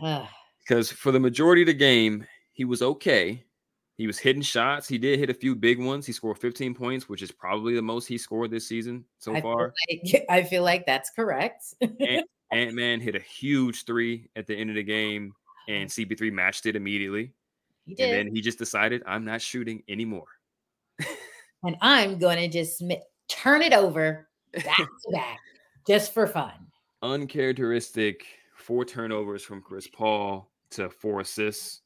Because 0.66 0.90
for 0.90 1.12
the 1.12 1.20
majority 1.20 1.60
of 1.60 1.66
the 1.66 1.74
game, 1.74 2.26
he 2.52 2.64
was 2.64 2.80
okay. 2.80 3.44
He 3.98 4.06
was 4.06 4.18
hitting 4.18 4.40
shots. 4.40 4.88
He 4.88 4.96
did 4.96 5.18
hit 5.18 5.28
a 5.28 5.34
few 5.34 5.54
big 5.54 5.78
ones. 5.78 6.06
He 6.06 6.12
scored 6.12 6.38
15 6.38 6.74
points, 6.74 7.06
which 7.06 7.20
is 7.20 7.30
probably 7.30 7.74
the 7.74 7.82
most 7.82 8.06
he 8.06 8.16
scored 8.16 8.50
this 8.50 8.66
season 8.66 9.04
so 9.18 9.34
I 9.34 9.42
far. 9.42 9.74
Feel 9.90 10.00
like, 10.12 10.26
I 10.30 10.42
feel 10.42 10.62
like 10.62 10.86
that's 10.86 11.10
correct. 11.10 11.64
Ant 12.50 12.74
Man 12.74 12.98
hit 12.98 13.14
a 13.14 13.20
huge 13.20 13.84
three 13.84 14.30
at 14.36 14.46
the 14.46 14.56
end 14.56 14.70
of 14.70 14.76
the 14.76 14.82
game, 14.82 15.34
and 15.68 15.88
CP3 15.88 16.32
matched 16.32 16.64
it 16.64 16.76
immediately. 16.76 17.34
He 17.84 17.94
did. 17.94 18.08
And 18.08 18.28
then 18.28 18.34
he 18.34 18.40
just 18.40 18.58
decided, 18.58 19.02
I'm 19.06 19.26
not 19.26 19.42
shooting 19.42 19.82
anymore. 19.86 20.28
and 21.62 21.76
I'm 21.82 22.18
going 22.18 22.38
to 22.38 22.48
just 22.48 22.82
turn 23.28 23.60
it 23.60 23.74
over 23.74 24.28
back 24.54 24.78
to 24.78 25.12
back 25.12 25.40
just 25.86 26.12
for 26.12 26.26
fun. 26.26 26.52
Uncharacteristic 27.02 28.24
four 28.56 28.84
turnovers 28.84 29.42
from 29.42 29.60
Chris 29.60 29.86
Paul 29.86 30.50
to 30.70 30.88
four 30.88 31.20
assists 31.20 31.82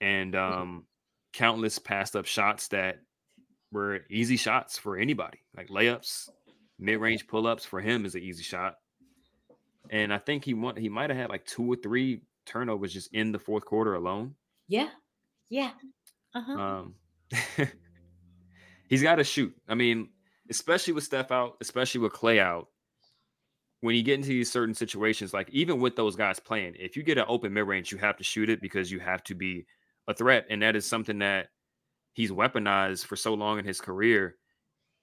and 0.00 0.34
mm-hmm. 0.34 0.60
um, 0.60 0.84
countless 1.32 1.78
passed 1.78 2.16
up 2.16 2.26
shots 2.26 2.68
that 2.68 3.00
were 3.70 4.00
easy 4.10 4.36
shots 4.36 4.78
for 4.78 4.98
anybody, 4.98 5.38
like 5.56 5.68
layups, 5.68 6.28
mid 6.78 7.00
range 7.00 7.26
pull 7.26 7.46
ups 7.46 7.64
for 7.64 7.80
him 7.80 8.04
is 8.04 8.14
an 8.14 8.22
easy 8.22 8.42
shot. 8.42 8.76
And 9.90 10.12
I 10.12 10.18
think 10.18 10.44
he 10.44 10.54
want 10.54 10.78
he 10.78 10.88
might 10.88 11.10
have 11.10 11.18
had 11.18 11.30
like 11.30 11.44
two 11.46 11.72
or 11.72 11.76
three 11.76 12.22
turnovers 12.44 12.92
just 12.92 13.12
in 13.12 13.32
the 13.32 13.38
fourth 13.38 13.64
quarter 13.64 13.94
alone. 13.94 14.34
Yeah, 14.68 14.90
yeah. 15.48 15.70
Uh-huh. 16.34 16.52
Um, 16.52 16.94
he's 18.88 19.02
got 19.02 19.16
to 19.16 19.24
shoot. 19.24 19.54
I 19.68 19.74
mean, 19.74 20.10
especially 20.50 20.94
with 20.94 21.04
Steph 21.04 21.30
out, 21.30 21.56
especially 21.60 22.00
with 22.00 22.12
Klay 22.12 22.38
out. 22.38 22.68
When 23.82 23.94
you 23.94 24.02
get 24.02 24.14
into 24.14 24.28
these 24.28 24.50
certain 24.50 24.74
situations, 24.74 25.34
like 25.34 25.50
even 25.50 25.80
with 25.80 25.96
those 25.96 26.16
guys 26.16 26.38
playing, 26.38 26.76
if 26.78 26.96
you 26.96 27.02
get 27.02 27.18
an 27.18 27.24
open 27.28 27.52
mid 27.52 27.66
range, 27.66 27.92
you 27.92 27.98
have 27.98 28.16
to 28.16 28.24
shoot 28.24 28.48
it 28.48 28.62
because 28.62 28.90
you 28.90 29.00
have 29.00 29.22
to 29.24 29.34
be 29.34 29.66
a 30.08 30.14
threat, 30.14 30.46
and 30.48 30.62
that 30.62 30.76
is 30.76 30.86
something 30.86 31.18
that 31.18 31.48
he's 32.12 32.30
weaponized 32.30 33.06
for 33.06 33.16
so 33.16 33.34
long 33.34 33.58
in 33.58 33.64
his 33.64 33.80
career. 33.80 34.36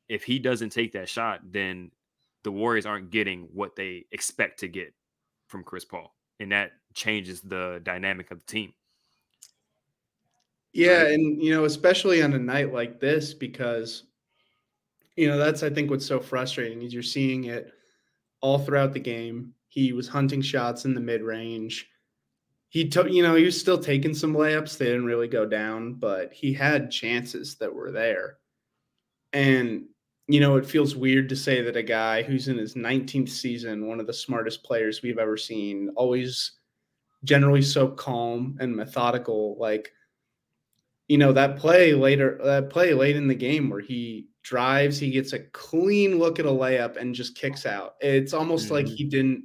If 0.08 0.24
he 0.24 0.40
doesn't 0.40 0.72
take 0.72 0.94
that 0.94 1.10
shot, 1.10 1.42
then 1.52 1.92
the 2.44 2.52
Warriors 2.52 2.86
aren't 2.86 3.12
getting 3.12 3.50
what 3.54 3.76
they 3.76 4.06
expect 4.12 4.60
to 4.62 4.68
get 4.68 4.94
from 5.48 5.64
Chris 5.64 5.86
Paul, 5.86 6.16
and 6.40 6.52
that 6.52 6.72
changes 6.94 7.42
the 7.42 7.82
dynamic 7.84 8.32
of 8.32 8.40
the 8.40 8.46
team. 8.46 8.74
Yeah, 10.72 11.04
right? 11.04 11.14
and 11.14 11.42
you 11.42 11.54
know, 11.54 11.66
especially 11.66 12.22
on 12.22 12.34
a 12.34 12.40
night 12.40 12.74
like 12.74 13.00
this, 13.00 13.34
because 13.34 14.04
you 15.16 15.28
know 15.28 15.38
that's 15.38 15.64
I 15.64 15.70
think 15.70 15.90
what's 15.90 16.06
so 16.06 16.20
frustrating 16.20 16.82
is 16.82 16.94
you're 16.94 17.04
seeing 17.04 17.46
it 17.46 17.74
all 18.42 18.60
throughout 18.60 18.94
the 18.94 19.00
game. 19.00 19.54
He 19.68 19.94
was 19.94 20.08
hunting 20.08 20.42
shots 20.42 20.86
in 20.86 20.94
the 20.94 21.02
mid 21.02 21.22
range 21.22 21.90
he 22.70 22.88
took, 22.88 23.12
you 23.12 23.24
know, 23.24 23.36
he 23.36 23.44
was 23.44 23.60
still 23.60 23.80
taking 23.80 24.14
some 24.14 24.34
layups. 24.34 24.78
They 24.78 24.86
didn't 24.86 25.06
really 25.06 25.28
go 25.28 25.46
down, 25.46 25.96
but 25.96 26.32
he 26.32 26.54
had 26.54 26.92
chances 26.92 27.56
that 27.56 27.74
were 27.74 27.92
there. 27.92 28.38
And, 29.34 29.86
you 30.28 30.40
know, 30.40 30.56
it 30.56 30.68
feels 30.68 30.96
weird 30.96 31.30
to 31.30 31.36
say 31.36 31.64
that 31.64 31.76
a 31.76 31.84
guy 31.84 32.22
who's 32.22 32.48
in 32.48 32.60
his 32.60 32.76
19th 32.76 33.30
season, 33.30 33.88
one 33.88 34.00
of 34.00 34.06
the 34.06 34.14
smartest 34.14 34.64
players 34.64 35.02
we've 35.02 35.18
ever 35.18 35.36
seen, 35.36 35.90
always 35.96 36.54
generally 37.24 37.64
so 37.64 37.88
calm 37.88 38.56
and 38.60 38.76
methodical, 38.76 39.58
like, 39.60 39.92
you 41.08 41.18
know, 41.18 41.34
that 41.34 41.58
play 41.58 41.96
later, 41.96 42.40
that 42.44 42.70
play 42.70 42.94
late 42.94 43.16
in 43.16 43.28
the 43.28 43.34
game 43.34 43.72
where 43.72 43.82
he 43.82 44.28
drives, 44.44 45.00
he 45.00 45.12
gets 45.12 45.34
a 45.34 45.40
clean 45.40 46.18
look 46.18 46.40
at 46.40 46.46
a 46.46 46.50
layup 46.50 46.98
and 46.98 47.16
just 47.16 47.36
kicks 47.36 47.66
out. 47.66 47.96
It's 48.02 48.34
almost 48.34 48.66
mm-hmm. 48.66 48.76
like 48.76 48.88
he 48.88 49.04
didn't 49.04 49.44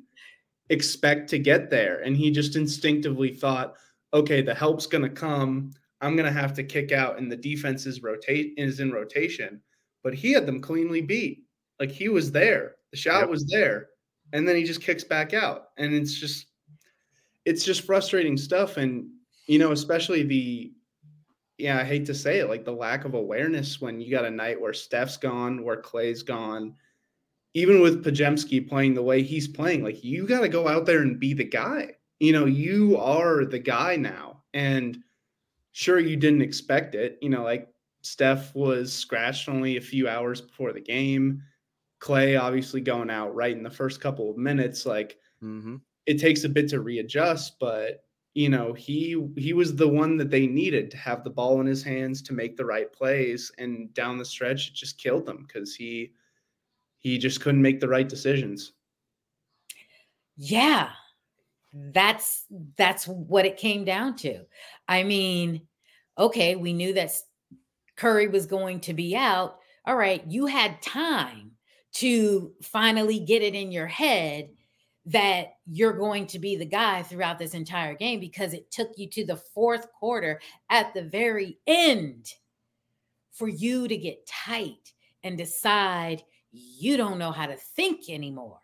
expect 0.70 1.28
to 1.30 1.38
get 1.38 1.70
there. 1.70 2.00
And 2.00 2.16
he 2.16 2.30
just 2.30 2.56
instinctively 2.56 3.32
thought, 3.32 3.74
okay, 4.12 4.40
the 4.40 4.54
help's 4.54 4.86
going 4.86 5.02
to 5.02 5.10
come. 5.10 5.72
I'm 6.00 6.16
going 6.16 6.32
to 6.32 6.40
have 6.40 6.52
to 6.54 6.62
kick 6.62 6.92
out, 6.92 7.18
and 7.18 7.30
the 7.30 7.36
defense 7.36 7.86
is 7.86 8.02
rotate 8.02 8.54
is 8.56 8.80
in 8.80 8.92
rotation. 8.92 9.60
But 10.02 10.14
he 10.14 10.32
had 10.32 10.44
them 10.44 10.60
cleanly 10.60 11.00
beat. 11.00 11.44
Like 11.80 11.90
he 11.90 12.08
was 12.08 12.30
there. 12.30 12.76
The 12.90 12.96
shot 12.98 13.22
yep. 13.22 13.30
was 13.30 13.46
there, 13.46 13.88
and 14.32 14.46
then 14.46 14.54
he 14.54 14.64
just 14.64 14.82
kicks 14.82 15.02
back 15.02 15.34
out, 15.34 15.70
and 15.78 15.92
it's 15.94 16.14
just, 16.14 16.46
it's 17.44 17.64
just 17.64 17.82
frustrating 17.82 18.36
stuff. 18.36 18.76
And 18.76 19.08
you 19.46 19.58
know, 19.58 19.72
especially 19.72 20.22
the, 20.22 20.72
yeah, 21.58 21.78
I 21.78 21.84
hate 21.84 22.06
to 22.06 22.14
say 22.14 22.38
it, 22.38 22.48
like 22.48 22.64
the 22.64 22.72
lack 22.72 23.04
of 23.04 23.14
awareness 23.14 23.80
when 23.80 24.00
you 24.00 24.10
got 24.10 24.24
a 24.24 24.30
night 24.30 24.60
where 24.60 24.72
Steph's 24.72 25.16
gone, 25.16 25.62
where 25.62 25.80
Klay's 25.80 26.22
gone, 26.22 26.74
even 27.54 27.80
with 27.80 28.04
Podziemski 28.04 28.68
playing 28.68 28.94
the 28.94 29.02
way 29.02 29.22
he's 29.22 29.46
playing, 29.46 29.84
like 29.84 30.02
you 30.02 30.26
got 30.26 30.40
to 30.40 30.48
go 30.48 30.66
out 30.66 30.86
there 30.86 31.02
and 31.02 31.20
be 31.20 31.32
the 31.32 31.44
guy. 31.44 31.92
You 32.18 32.32
know, 32.32 32.46
you 32.46 32.96
are 32.96 33.44
the 33.44 33.58
guy 33.58 33.96
now. 33.96 34.42
And 34.52 34.98
sure, 35.72 36.00
you 36.00 36.16
didn't 36.16 36.42
expect 36.42 36.94
it. 36.94 37.18
You 37.22 37.28
know, 37.28 37.44
like 37.44 37.68
Steph 38.02 38.54
was 38.54 38.92
scratched 38.92 39.48
only 39.48 39.76
a 39.76 39.80
few 39.80 40.08
hours 40.08 40.40
before 40.40 40.72
the 40.72 40.80
game. 40.80 41.42
Klay 42.00 42.40
obviously 42.40 42.80
going 42.80 43.10
out 43.10 43.34
right 43.34 43.56
in 43.56 43.62
the 43.62 43.70
first 43.70 44.00
couple 44.00 44.30
of 44.30 44.36
minutes. 44.36 44.84
Like 44.84 45.18
mm-hmm. 45.42 45.76
it 46.06 46.18
takes 46.18 46.44
a 46.44 46.48
bit 46.48 46.68
to 46.70 46.80
readjust, 46.80 47.58
but 47.60 48.03
you 48.34 48.48
know 48.48 48.72
he 48.72 49.16
he 49.36 49.52
was 49.52 49.74
the 49.74 49.88
one 49.88 50.16
that 50.16 50.30
they 50.30 50.46
needed 50.46 50.90
to 50.90 50.96
have 50.96 51.24
the 51.24 51.30
ball 51.30 51.60
in 51.60 51.66
his 51.66 51.82
hands 51.82 52.20
to 52.22 52.32
make 52.32 52.56
the 52.56 52.64
right 52.64 52.92
plays 52.92 53.50
and 53.58 53.94
down 53.94 54.18
the 54.18 54.24
stretch 54.24 54.68
it 54.68 54.74
just 54.74 54.98
killed 54.98 55.24
them 55.24 55.46
because 55.46 55.74
he 55.74 56.12
he 57.04 57.18
just 57.18 57.42
couldn't 57.42 57.62
make 57.62 57.80
the 57.80 57.88
right 57.88 58.08
decisions. 58.08 58.72
Yeah. 60.36 60.88
That's 61.72 62.46
that's 62.76 63.06
what 63.06 63.44
it 63.44 63.58
came 63.58 63.84
down 63.84 64.16
to. 64.16 64.44
I 64.88 65.02
mean, 65.02 65.62
okay, 66.16 66.56
we 66.56 66.72
knew 66.72 66.94
that 66.94 67.10
Curry 67.96 68.28
was 68.28 68.46
going 68.46 68.80
to 68.80 68.94
be 68.94 69.14
out. 69.14 69.58
All 69.84 69.96
right, 69.96 70.24
you 70.26 70.46
had 70.46 70.80
time 70.80 71.52
to 71.94 72.52
finally 72.62 73.18
get 73.20 73.42
it 73.42 73.54
in 73.54 73.70
your 73.70 73.86
head 73.86 74.50
that 75.06 75.56
you're 75.66 75.92
going 75.92 76.26
to 76.26 76.38
be 76.38 76.56
the 76.56 76.64
guy 76.64 77.02
throughout 77.02 77.38
this 77.38 77.54
entire 77.54 77.94
game 77.94 78.20
because 78.20 78.54
it 78.54 78.70
took 78.70 78.90
you 78.96 79.08
to 79.10 79.26
the 79.26 79.36
fourth 79.36 79.92
quarter 79.92 80.40
at 80.70 80.94
the 80.94 81.02
very 81.02 81.58
end 81.66 82.32
for 83.30 83.48
you 83.48 83.86
to 83.86 83.96
get 83.96 84.26
tight 84.26 84.92
and 85.22 85.36
decide 85.36 86.22
you 86.52 86.96
don't 86.96 87.18
know 87.18 87.32
how 87.32 87.46
to 87.46 87.56
think 87.56 88.08
anymore. 88.08 88.60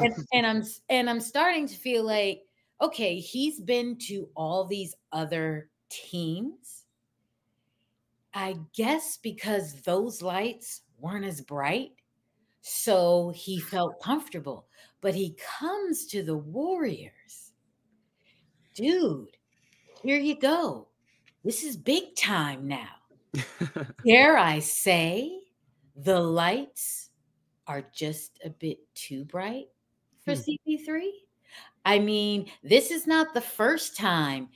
and, 0.00 0.14
and 0.34 0.46
I'm 0.46 0.64
and 0.88 1.08
I'm 1.08 1.20
starting 1.20 1.66
to 1.68 1.76
feel 1.76 2.04
like, 2.04 2.42
okay, 2.82 3.18
he's 3.18 3.60
been 3.60 3.96
to 4.08 4.28
all 4.34 4.66
these 4.66 4.94
other 5.12 5.70
teams. 5.88 6.84
I 8.34 8.56
guess 8.74 9.16
because 9.16 9.82
those 9.82 10.22
lights 10.22 10.82
weren't 10.98 11.24
as 11.24 11.40
bright, 11.40 11.92
so 12.60 13.32
he 13.34 13.58
felt 13.58 14.00
comfortable. 14.00 14.66
But 15.00 15.14
he 15.14 15.36
comes 15.58 16.06
to 16.06 16.22
the 16.22 16.36
Warriors. 16.36 17.52
Dude, 18.74 19.36
here 20.02 20.18
you 20.18 20.38
go. 20.38 20.88
This 21.44 21.64
is 21.64 21.76
big 21.76 22.16
time 22.16 22.68
now. 22.68 22.88
Dare 24.06 24.36
I 24.36 24.58
say, 24.58 25.40
the 25.96 26.20
lights 26.20 27.10
are 27.66 27.84
just 27.92 28.38
a 28.44 28.50
bit 28.50 28.78
too 28.94 29.24
bright 29.24 29.66
for 30.24 30.34
hmm. 30.34 30.40
CP3. 30.40 31.08
I 31.84 31.98
mean, 31.98 32.50
this 32.62 32.90
is 32.90 33.06
not 33.06 33.32
the 33.32 33.40
first 33.40 33.96
time 33.96 34.48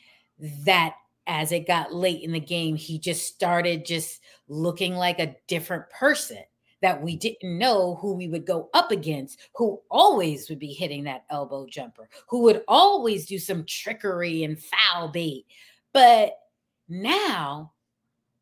that 0.65 0.97
as 1.27 1.53
it 1.53 1.67
got 1.67 1.95
late 1.95 2.23
in 2.23 2.33
the 2.33 2.41
game, 2.41 2.77
he 2.77 2.99
just 2.99 3.27
started 3.27 3.87
just 3.87 4.21
looking 4.49 4.95
like 4.95 5.19
a 5.19 5.37
different 5.49 5.89
person 5.91 6.43
that 6.85 7.03
we 7.03 7.17
didn't 7.17 7.59
know 7.59 7.97
who 7.97 8.13
we 8.13 8.29
would 8.29 8.47
go 8.47 8.69
up 8.75 8.91
against, 8.91 9.41
who 9.55 9.81
always 9.91 10.49
would 10.49 10.59
be 10.59 10.73
hitting 10.73 11.05
that 11.05 11.25
elbow 11.31 11.67
jumper, 11.67 12.09
who 12.29 12.43
would 12.43 12.63
always 12.69 13.27
do 13.27 13.39
some 13.39 13.65
trickery 13.65 14.45
and 14.45 14.63
foul 14.63 15.09
bait. 15.09 15.47
But 15.93 16.39
now 16.89 17.73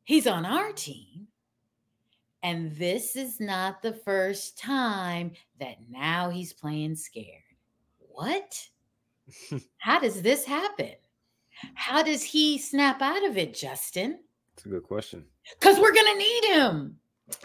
he's 0.04 0.26
on 0.26 0.44
our 0.44 0.72
team 0.72 1.28
and 2.42 2.74
this 2.76 3.14
is 3.14 3.38
not 3.38 3.82
the 3.82 3.92
first 3.92 4.58
time 4.58 5.32
that 5.60 5.76
now 5.88 6.30
he's 6.30 6.52
playing 6.52 6.96
scared. 6.96 7.26
What? 7.98 8.68
How 9.78 10.00
does 10.00 10.22
this 10.22 10.44
happen? 10.44 10.92
How 11.74 12.02
does 12.02 12.22
he 12.22 12.58
snap 12.58 13.00
out 13.00 13.24
of 13.24 13.36
it, 13.36 13.54
Justin? 13.54 14.18
That's 14.56 14.66
a 14.66 14.70
good 14.70 14.82
question. 14.82 15.24
Because 15.58 15.78
we're 15.78 15.94
going 15.94 16.12
to 16.12 16.18
need 16.18 16.44
him. 16.54 16.96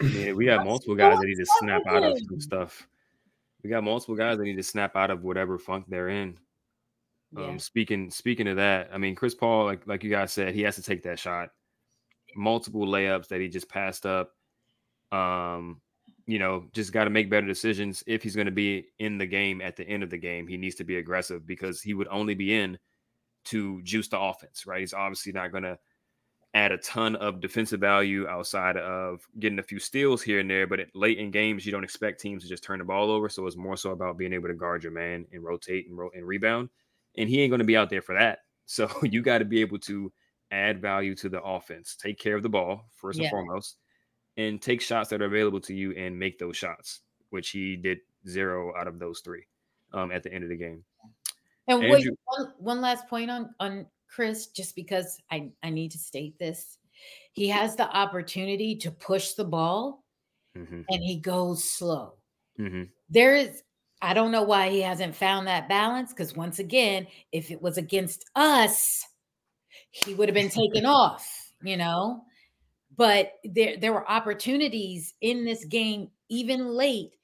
Yeah, 0.02 0.32
we 0.32 0.46
got 0.46 0.64
multiple 0.64 0.94
guys 0.94 1.18
that 1.18 1.26
need 1.26 1.36
to 1.36 1.46
snap 1.58 1.82
out 1.86 2.02
of 2.02 2.18
some 2.18 2.40
stuff. 2.40 2.88
We 3.62 3.70
got 3.70 3.84
multiple 3.84 4.16
guys 4.16 4.38
that 4.38 4.44
need 4.44 4.56
to 4.56 4.62
snap 4.62 4.96
out 4.96 5.10
of 5.10 5.24
whatever 5.24 5.58
funk 5.58 5.86
they're 5.88 6.08
in. 6.08 6.38
Um, 7.36 7.42
yeah. 7.52 7.56
Speaking 7.58 8.10
speaking 8.10 8.48
of 8.48 8.56
that, 8.56 8.90
I 8.92 8.98
mean 8.98 9.14
Chris 9.14 9.34
Paul, 9.34 9.64
like 9.64 9.86
like 9.86 10.02
you 10.04 10.10
guys 10.10 10.32
said, 10.32 10.54
he 10.54 10.62
has 10.62 10.76
to 10.76 10.82
take 10.82 11.02
that 11.02 11.18
shot. 11.18 11.50
Multiple 12.36 12.86
layups 12.86 13.28
that 13.28 13.40
he 13.40 13.48
just 13.48 13.68
passed 13.68 14.06
up. 14.06 14.32
Um, 15.12 15.80
you 16.26 16.38
know, 16.38 16.66
just 16.72 16.92
got 16.92 17.04
to 17.04 17.10
make 17.10 17.30
better 17.30 17.46
decisions. 17.46 18.04
If 18.06 18.22
he's 18.22 18.36
going 18.36 18.46
to 18.46 18.52
be 18.52 18.88
in 18.98 19.16
the 19.16 19.26
game 19.26 19.60
at 19.62 19.76
the 19.76 19.88
end 19.88 20.02
of 20.02 20.10
the 20.10 20.18
game, 20.18 20.46
he 20.46 20.58
needs 20.58 20.74
to 20.76 20.84
be 20.84 20.98
aggressive 20.98 21.46
because 21.46 21.80
he 21.80 21.94
would 21.94 22.08
only 22.08 22.34
be 22.34 22.54
in 22.54 22.78
to 23.46 23.80
juice 23.82 24.08
the 24.08 24.20
offense, 24.20 24.66
right? 24.66 24.80
He's 24.80 24.92
obviously 24.92 25.32
not 25.32 25.52
going 25.52 25.62
to 25.62 25.78
add 26.54 26.72
a 26.72 26.78
ton 26.78 27.14
of 27.16 27.40
defensive 27.40 27.80
value 27.80 28.26
outside 28.26 28.76
of 28.76 29.26
getting 29.38 29.58
a 29.58 29.62
few 29.62 29.78
steals 29.78 30.22
here 30.22 30.40
and 30.40 30.50
there. 30.50 30.66
But 30.66 30.80
late 30.94 31.18
in 31.18 31.30
games, 31.30 31.66
you 31.66 31.72
don't 31.72 31.84
expect 31.84 32.20
teams 32.20 32.42
to 32.42 32.48
just 32.48 32.64
turn 32.64 32.78
the 32.78 32.84
ball 32.84 33.10
over. 33.10 33.28
So 33.28 33.46
it's 33.46 33.56
more 33.56 33.76
so 33.76 33.90
about 33.90 34.16
being 34.16 34.32
able 34.32 34.48
to 34.48 34.54
guard 34.54 34.82
your 34.82 34.92
man 34.92 35.26
and 35.32 35.44
rotate 35.44 35.88
and, 35.88 35.98
ro- 35.98 36.10
and 36.14 36.26
rebound. 36.26 36.70
And 37.16 37.28
he 37.28 37.40
ain't 37.40 37.50
going 37.50 37.60
to 37.60 37.64
be 37.64 37.76
out 37.76 37.90
there 37.90 38.02
for 38.02 38.14
that. 38.14 38.40
So 38.70 38.86
you 39.02 39.22
got 39.22 39.38
to 39.38 39.46
be 39.46 39.62
able 39.62 39.78
to 39.78 40.12
add 40.50 40.82
value 40.82 41.14
to 41.14 41.30
the 41.30 41.42
offense, 41.42 41.96
take 41.96 42.18
care 42.18 42.36
of 42.36 42.42
the 42.42 42.50
ball 42.50 42.84
first 42.94 43.18
yeah. 43.18 43.24
and 43.24 43.30
foremost, 43.30 43.78
and 44.36 44.60
take 44.60 44.82
shots 44.82 45.08
that 45.08 45.22
are 45.22 45.24
available 45.24 45.62
to 45.62 45.74
you 45.74 45.92
and 45.92 46.18
make 46.18 46.38
those 46.38 46.58
shots, 46.58 47.00
which 47.30 47.48
he 47.48 47.76
did 47.76 47.96
zero 48.28 48.74
out 48.76 48.86
of 48.86 48.98
those 48.98 49.20
three 49.20 49.44
um, 49.94 50.12
at 50.12 50.22
the 50.22 50.30
end 50.30 50.44
of 50.44 50.50
the 50.50 50.56
game. 50.56 50.84
And 51.66 51.80
wait, 51.80 52.06
one, 52.24 52.52
one 52.58 52.80
last 52.82 53.08
point 53.08 53.30
on 53.30 53.54
on 53.58 53.86
Chris, 54.08 54.48
just 54.48 54.74
because 54.74 55.18
I, 55.30 55.50
I 55.62 55.70
need 55.70 55.92
to 55.92 55.98
state 55.98 56.38
this. 56.38 56.78
He 57.32 57.48
has 57.48 57.76
the 57.76 57.88
opportunity 57.88 58.76
to 58.76 58.90
push 58.90 59.32
the 59.32 59.44
ball 59.44 60.04
mm-hmm. 60.56 60.82
and 60.88 61.02
he 61.02 61.16
goes 61.20 61.64
slow. 61.64 62.14
Mm-hmm. 62.58 62.84
There 63.10 63.36
is, 63.36 63.62
I 64.02 64.14
don't 64.14 64.32
know 64.32 64.42
why 64.42 64.70
he 64.70 64.80
hasn't 64.80 65.14
found 65.14 65.46
that 65.46 65.68
balance 65.68 66.12
because 66.12 66.34
once 66.34 66.58
again, 66.58 67.06
if 67.32 67.50
it 67.50 67.62
was 67.62 67.78
against 67.78 68.24
us, 68.34 69.04
he 69.90 70.14
would 70.14 70.28
have 70.28 70.34
been 70.34 70.50
taken 70.50 70.86
off, 70.86 71.52
you 71.62 71.76
know. 71.76 72.24
But 72.96 73.34
there, 73.44 73.76
there 73.76 73.92
were 73.92 74.10
opportunities 74.10 75.14
in 75.20 75.44
this 75.44 75.64
game, 75.64 76.08
even 76.28 76.66
late. 76.66 77.14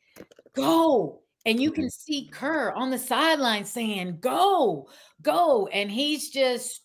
Go, 0.55 1.23
and 1.47 1.61
you 1.61 1.71
can 1.71 1.85
mm-hmm. 1.85 1.89
see 1.89 2.29
Kerr 2.33 2.73
on 2.73 2.91
the 2.91 2.99
sideline 2.99 3.65
saying, 3.65 4.19
Go, 4.21 4.89
go. 5.23 5.67
And 5.69 5.91
he's 5.91 6.31
just 6.31 6.83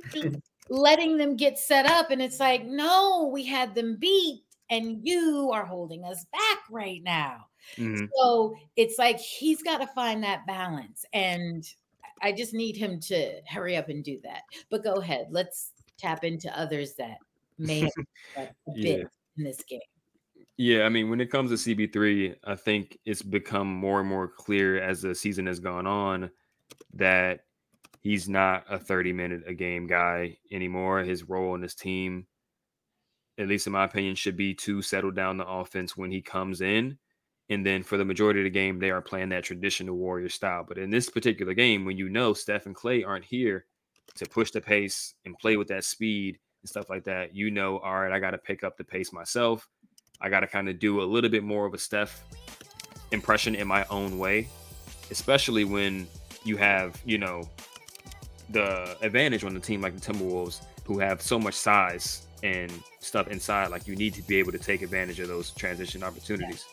letting 0.68 1.16
them 1.16 1.36
get 1.36 1.58
set 1.58 1.86
up. 1.86 2.10
And 2.10 2.22
it's 2.22 2.40
like, 2.40 2.64
No, 2.64 3.30
we 3.32 3.44
had 3.44 3.74
them 3.74 3.96
beat, 4.00 4.42
and 4.70 5.06
you 5.06 5.50
are 5.52 5.66
holding 5.66 6.04
us 6.04 6.24
back 6.32 6.58
right 6.70 7.02
now. 7.02 7.46
Mm-hmm. 7.76 8.06
So 8.16 8.54
it's 8.76 8.98
like 8.98 9.18
he's 9.18 9.62
got 9.62 9.78
to 9.78 9.86
find 9.88 10.24
that 10.24 10.46
balance. 10.46 11.04
And 11.12 11.64
I 12.22 12.32
just 12.32 12.54
need 12.54 12.76
him 12.76 12.98
to 13.00 13.40
hurry 13.46 13.76
up 13.76 13.88
and 13.88 14.02
do 14.02 14.18
that. 14.22 14.42
But 14.70 14.84
go 14.84 14.94
ahead. 14.94 15.26
Let's 15.30 15.72
tap 15.98 16.24
into 16.24 16.56
others 16.58 16.94
that 16.94 17.18
may 17.58 17.80
have 17.80 17.92
a 18.36 18.72
bit 18.74 19.00
yeah. 19.00 19.04
in 19.36 19.44
this 19.44 19.62
game. 19.64 19.80
Yeah, 20.58 20.84
I 20.84 20.88
mean, 20.90 21.08
when 21.08 21.20
it 21.20 21.30
comes 21.30 21.50
to 21.50 21.56
CP3, 21.56 22.36
I 22.44 22.54
think 22.56 22.98
it's 23.04 23.22
become 23.22 23.68
more 23.68 24.00
and 24.00 24.08
more 24.08 24.28
clear 24.28 24.80
as 24.80 25.02
the 25.02 25.14
season 25.14 25.46
has 25.46 25.60
gone 25.60 25.86
on 25.86 26.30
that 26.94 27.40
he's 28.00 28.28
not 28.28 28.64
a 28.68 28.78
30 28.78 29.12
minute 29.12 29.42
a 29.46 29.54
game 29.54 29.86
guy 29.86 30.36
anymore. 30.50 31.00
His 31.00 31.24
role 31.28 31.54
in 31.54 31.60
this 31.60 31.74
team, 31.74 32.26
at 33.38 33.48
least 33.48 33.66
in 33.66 33.72
my 33.72 33.84
opinion, 33.84 34.14
should 34.14 34.36
be 34.36 34.54
to 34.54 34.82
settle 34.82 35.10
down 35.10 35.36
the 35.36 35.46
offense 35.46 35.96
when 35.96 36.10
he 36.10 36.20
comes 36.20 36.60
in. 36.60 36.98
And 37.48 37.66
then 37.66 37.82
for 37.82 37.96
the 37.96 38.04
majority 38.04 38.40
of 38.40 38.44
the 38.44 38.50
game, 38.50 38.78
they 38.78 38.90
are 38.90 39.02
playing 39.02 39.30
that 39.30 39.44
traditional 39.44 39.96
warrior 39.96 40.28
style. 40.28 40.64
But 40.66 40.78
in 40.78 40.90
this 40.90 41.10
particular 41.10 41.54
game, 41.54 41.84
when 41.84 41.96
you 41.96 42.08
know 42.08 42.34
Steph 42.34 42.66
and 42.66 42.76
Klay 42.76 43.06
aren't 43.06 43.24
here 43.24 43.66
to 44.16 44.26
push 44.26 44.50
the 44.50 44.60
pace 44.60 45.14
and 45.24 45.38
play 45.38 45.56
with 45.56 45.68
that 45.68 45.84
speed 45.84 46.38
and 46.62 46.68
stuff 46.68 46.88
like 46.88 47.04
that, 47.04 47.34
you 47.34 47.50
know, 47.50 47.78
all 47.78 48.00
right, 48.00 48.12
I 48.12 48.20
got 48.20 48.30
to 48.30 48.38
pick 48.38 48.64
up 48.64 48.76
the 48.76 48.84
pace 48.84 49.12
myself. 49.12 49.68
I 50.22 50.28
got 50.28 50.40
to 50.40 50.46
kind 50.46 50.68
of 50.68 50.78
do 50.78 51.02
a 51.02 51.04
little 51.04 51.28
bit 51.28 51.42
more 51.42 51.66
of 51.66 51.74
a 51.74 51.78
Steph 51.78 52.24
impression 53.10 53.54
in 53.54 53.66
my 53.66 53.84
own 53.90 54.18
way, 54.18 54.48
especially 55.10 55.64
when 55.64 56.06
you 56.44 56.56
have, 56.56 57.00
you 57.04 57.18
know, 57.18 57.42
the 58.50 58.96
advantage 59.02 59.44
on 59.44 59.54
the 59.54 59.60
team 59.60 59.80
like 59.80 59.98
the 59.98 60.12
Timberwolves 60.12 60.64
who 60.84 60.98
have 60.98 61.20
so 61.20 61.38
much 61.38 61.54
size 61.54 62.26
and 62.42 62.72
stuff 63.00 63.28
inside. 63.28 63.70
Like 63.70 63.86
you 63.86 63.96
need 63.96 64.14
to 64.14 64.22
be 64.22 64.36
able 64.36 64.52
to 64.52 64.58
take 64.58 64.82
advantage 64.82 65.20
of 65.20 65.28
those 65.28 65.50
transition 65.50 66.02
opportunities. 66.02 66.64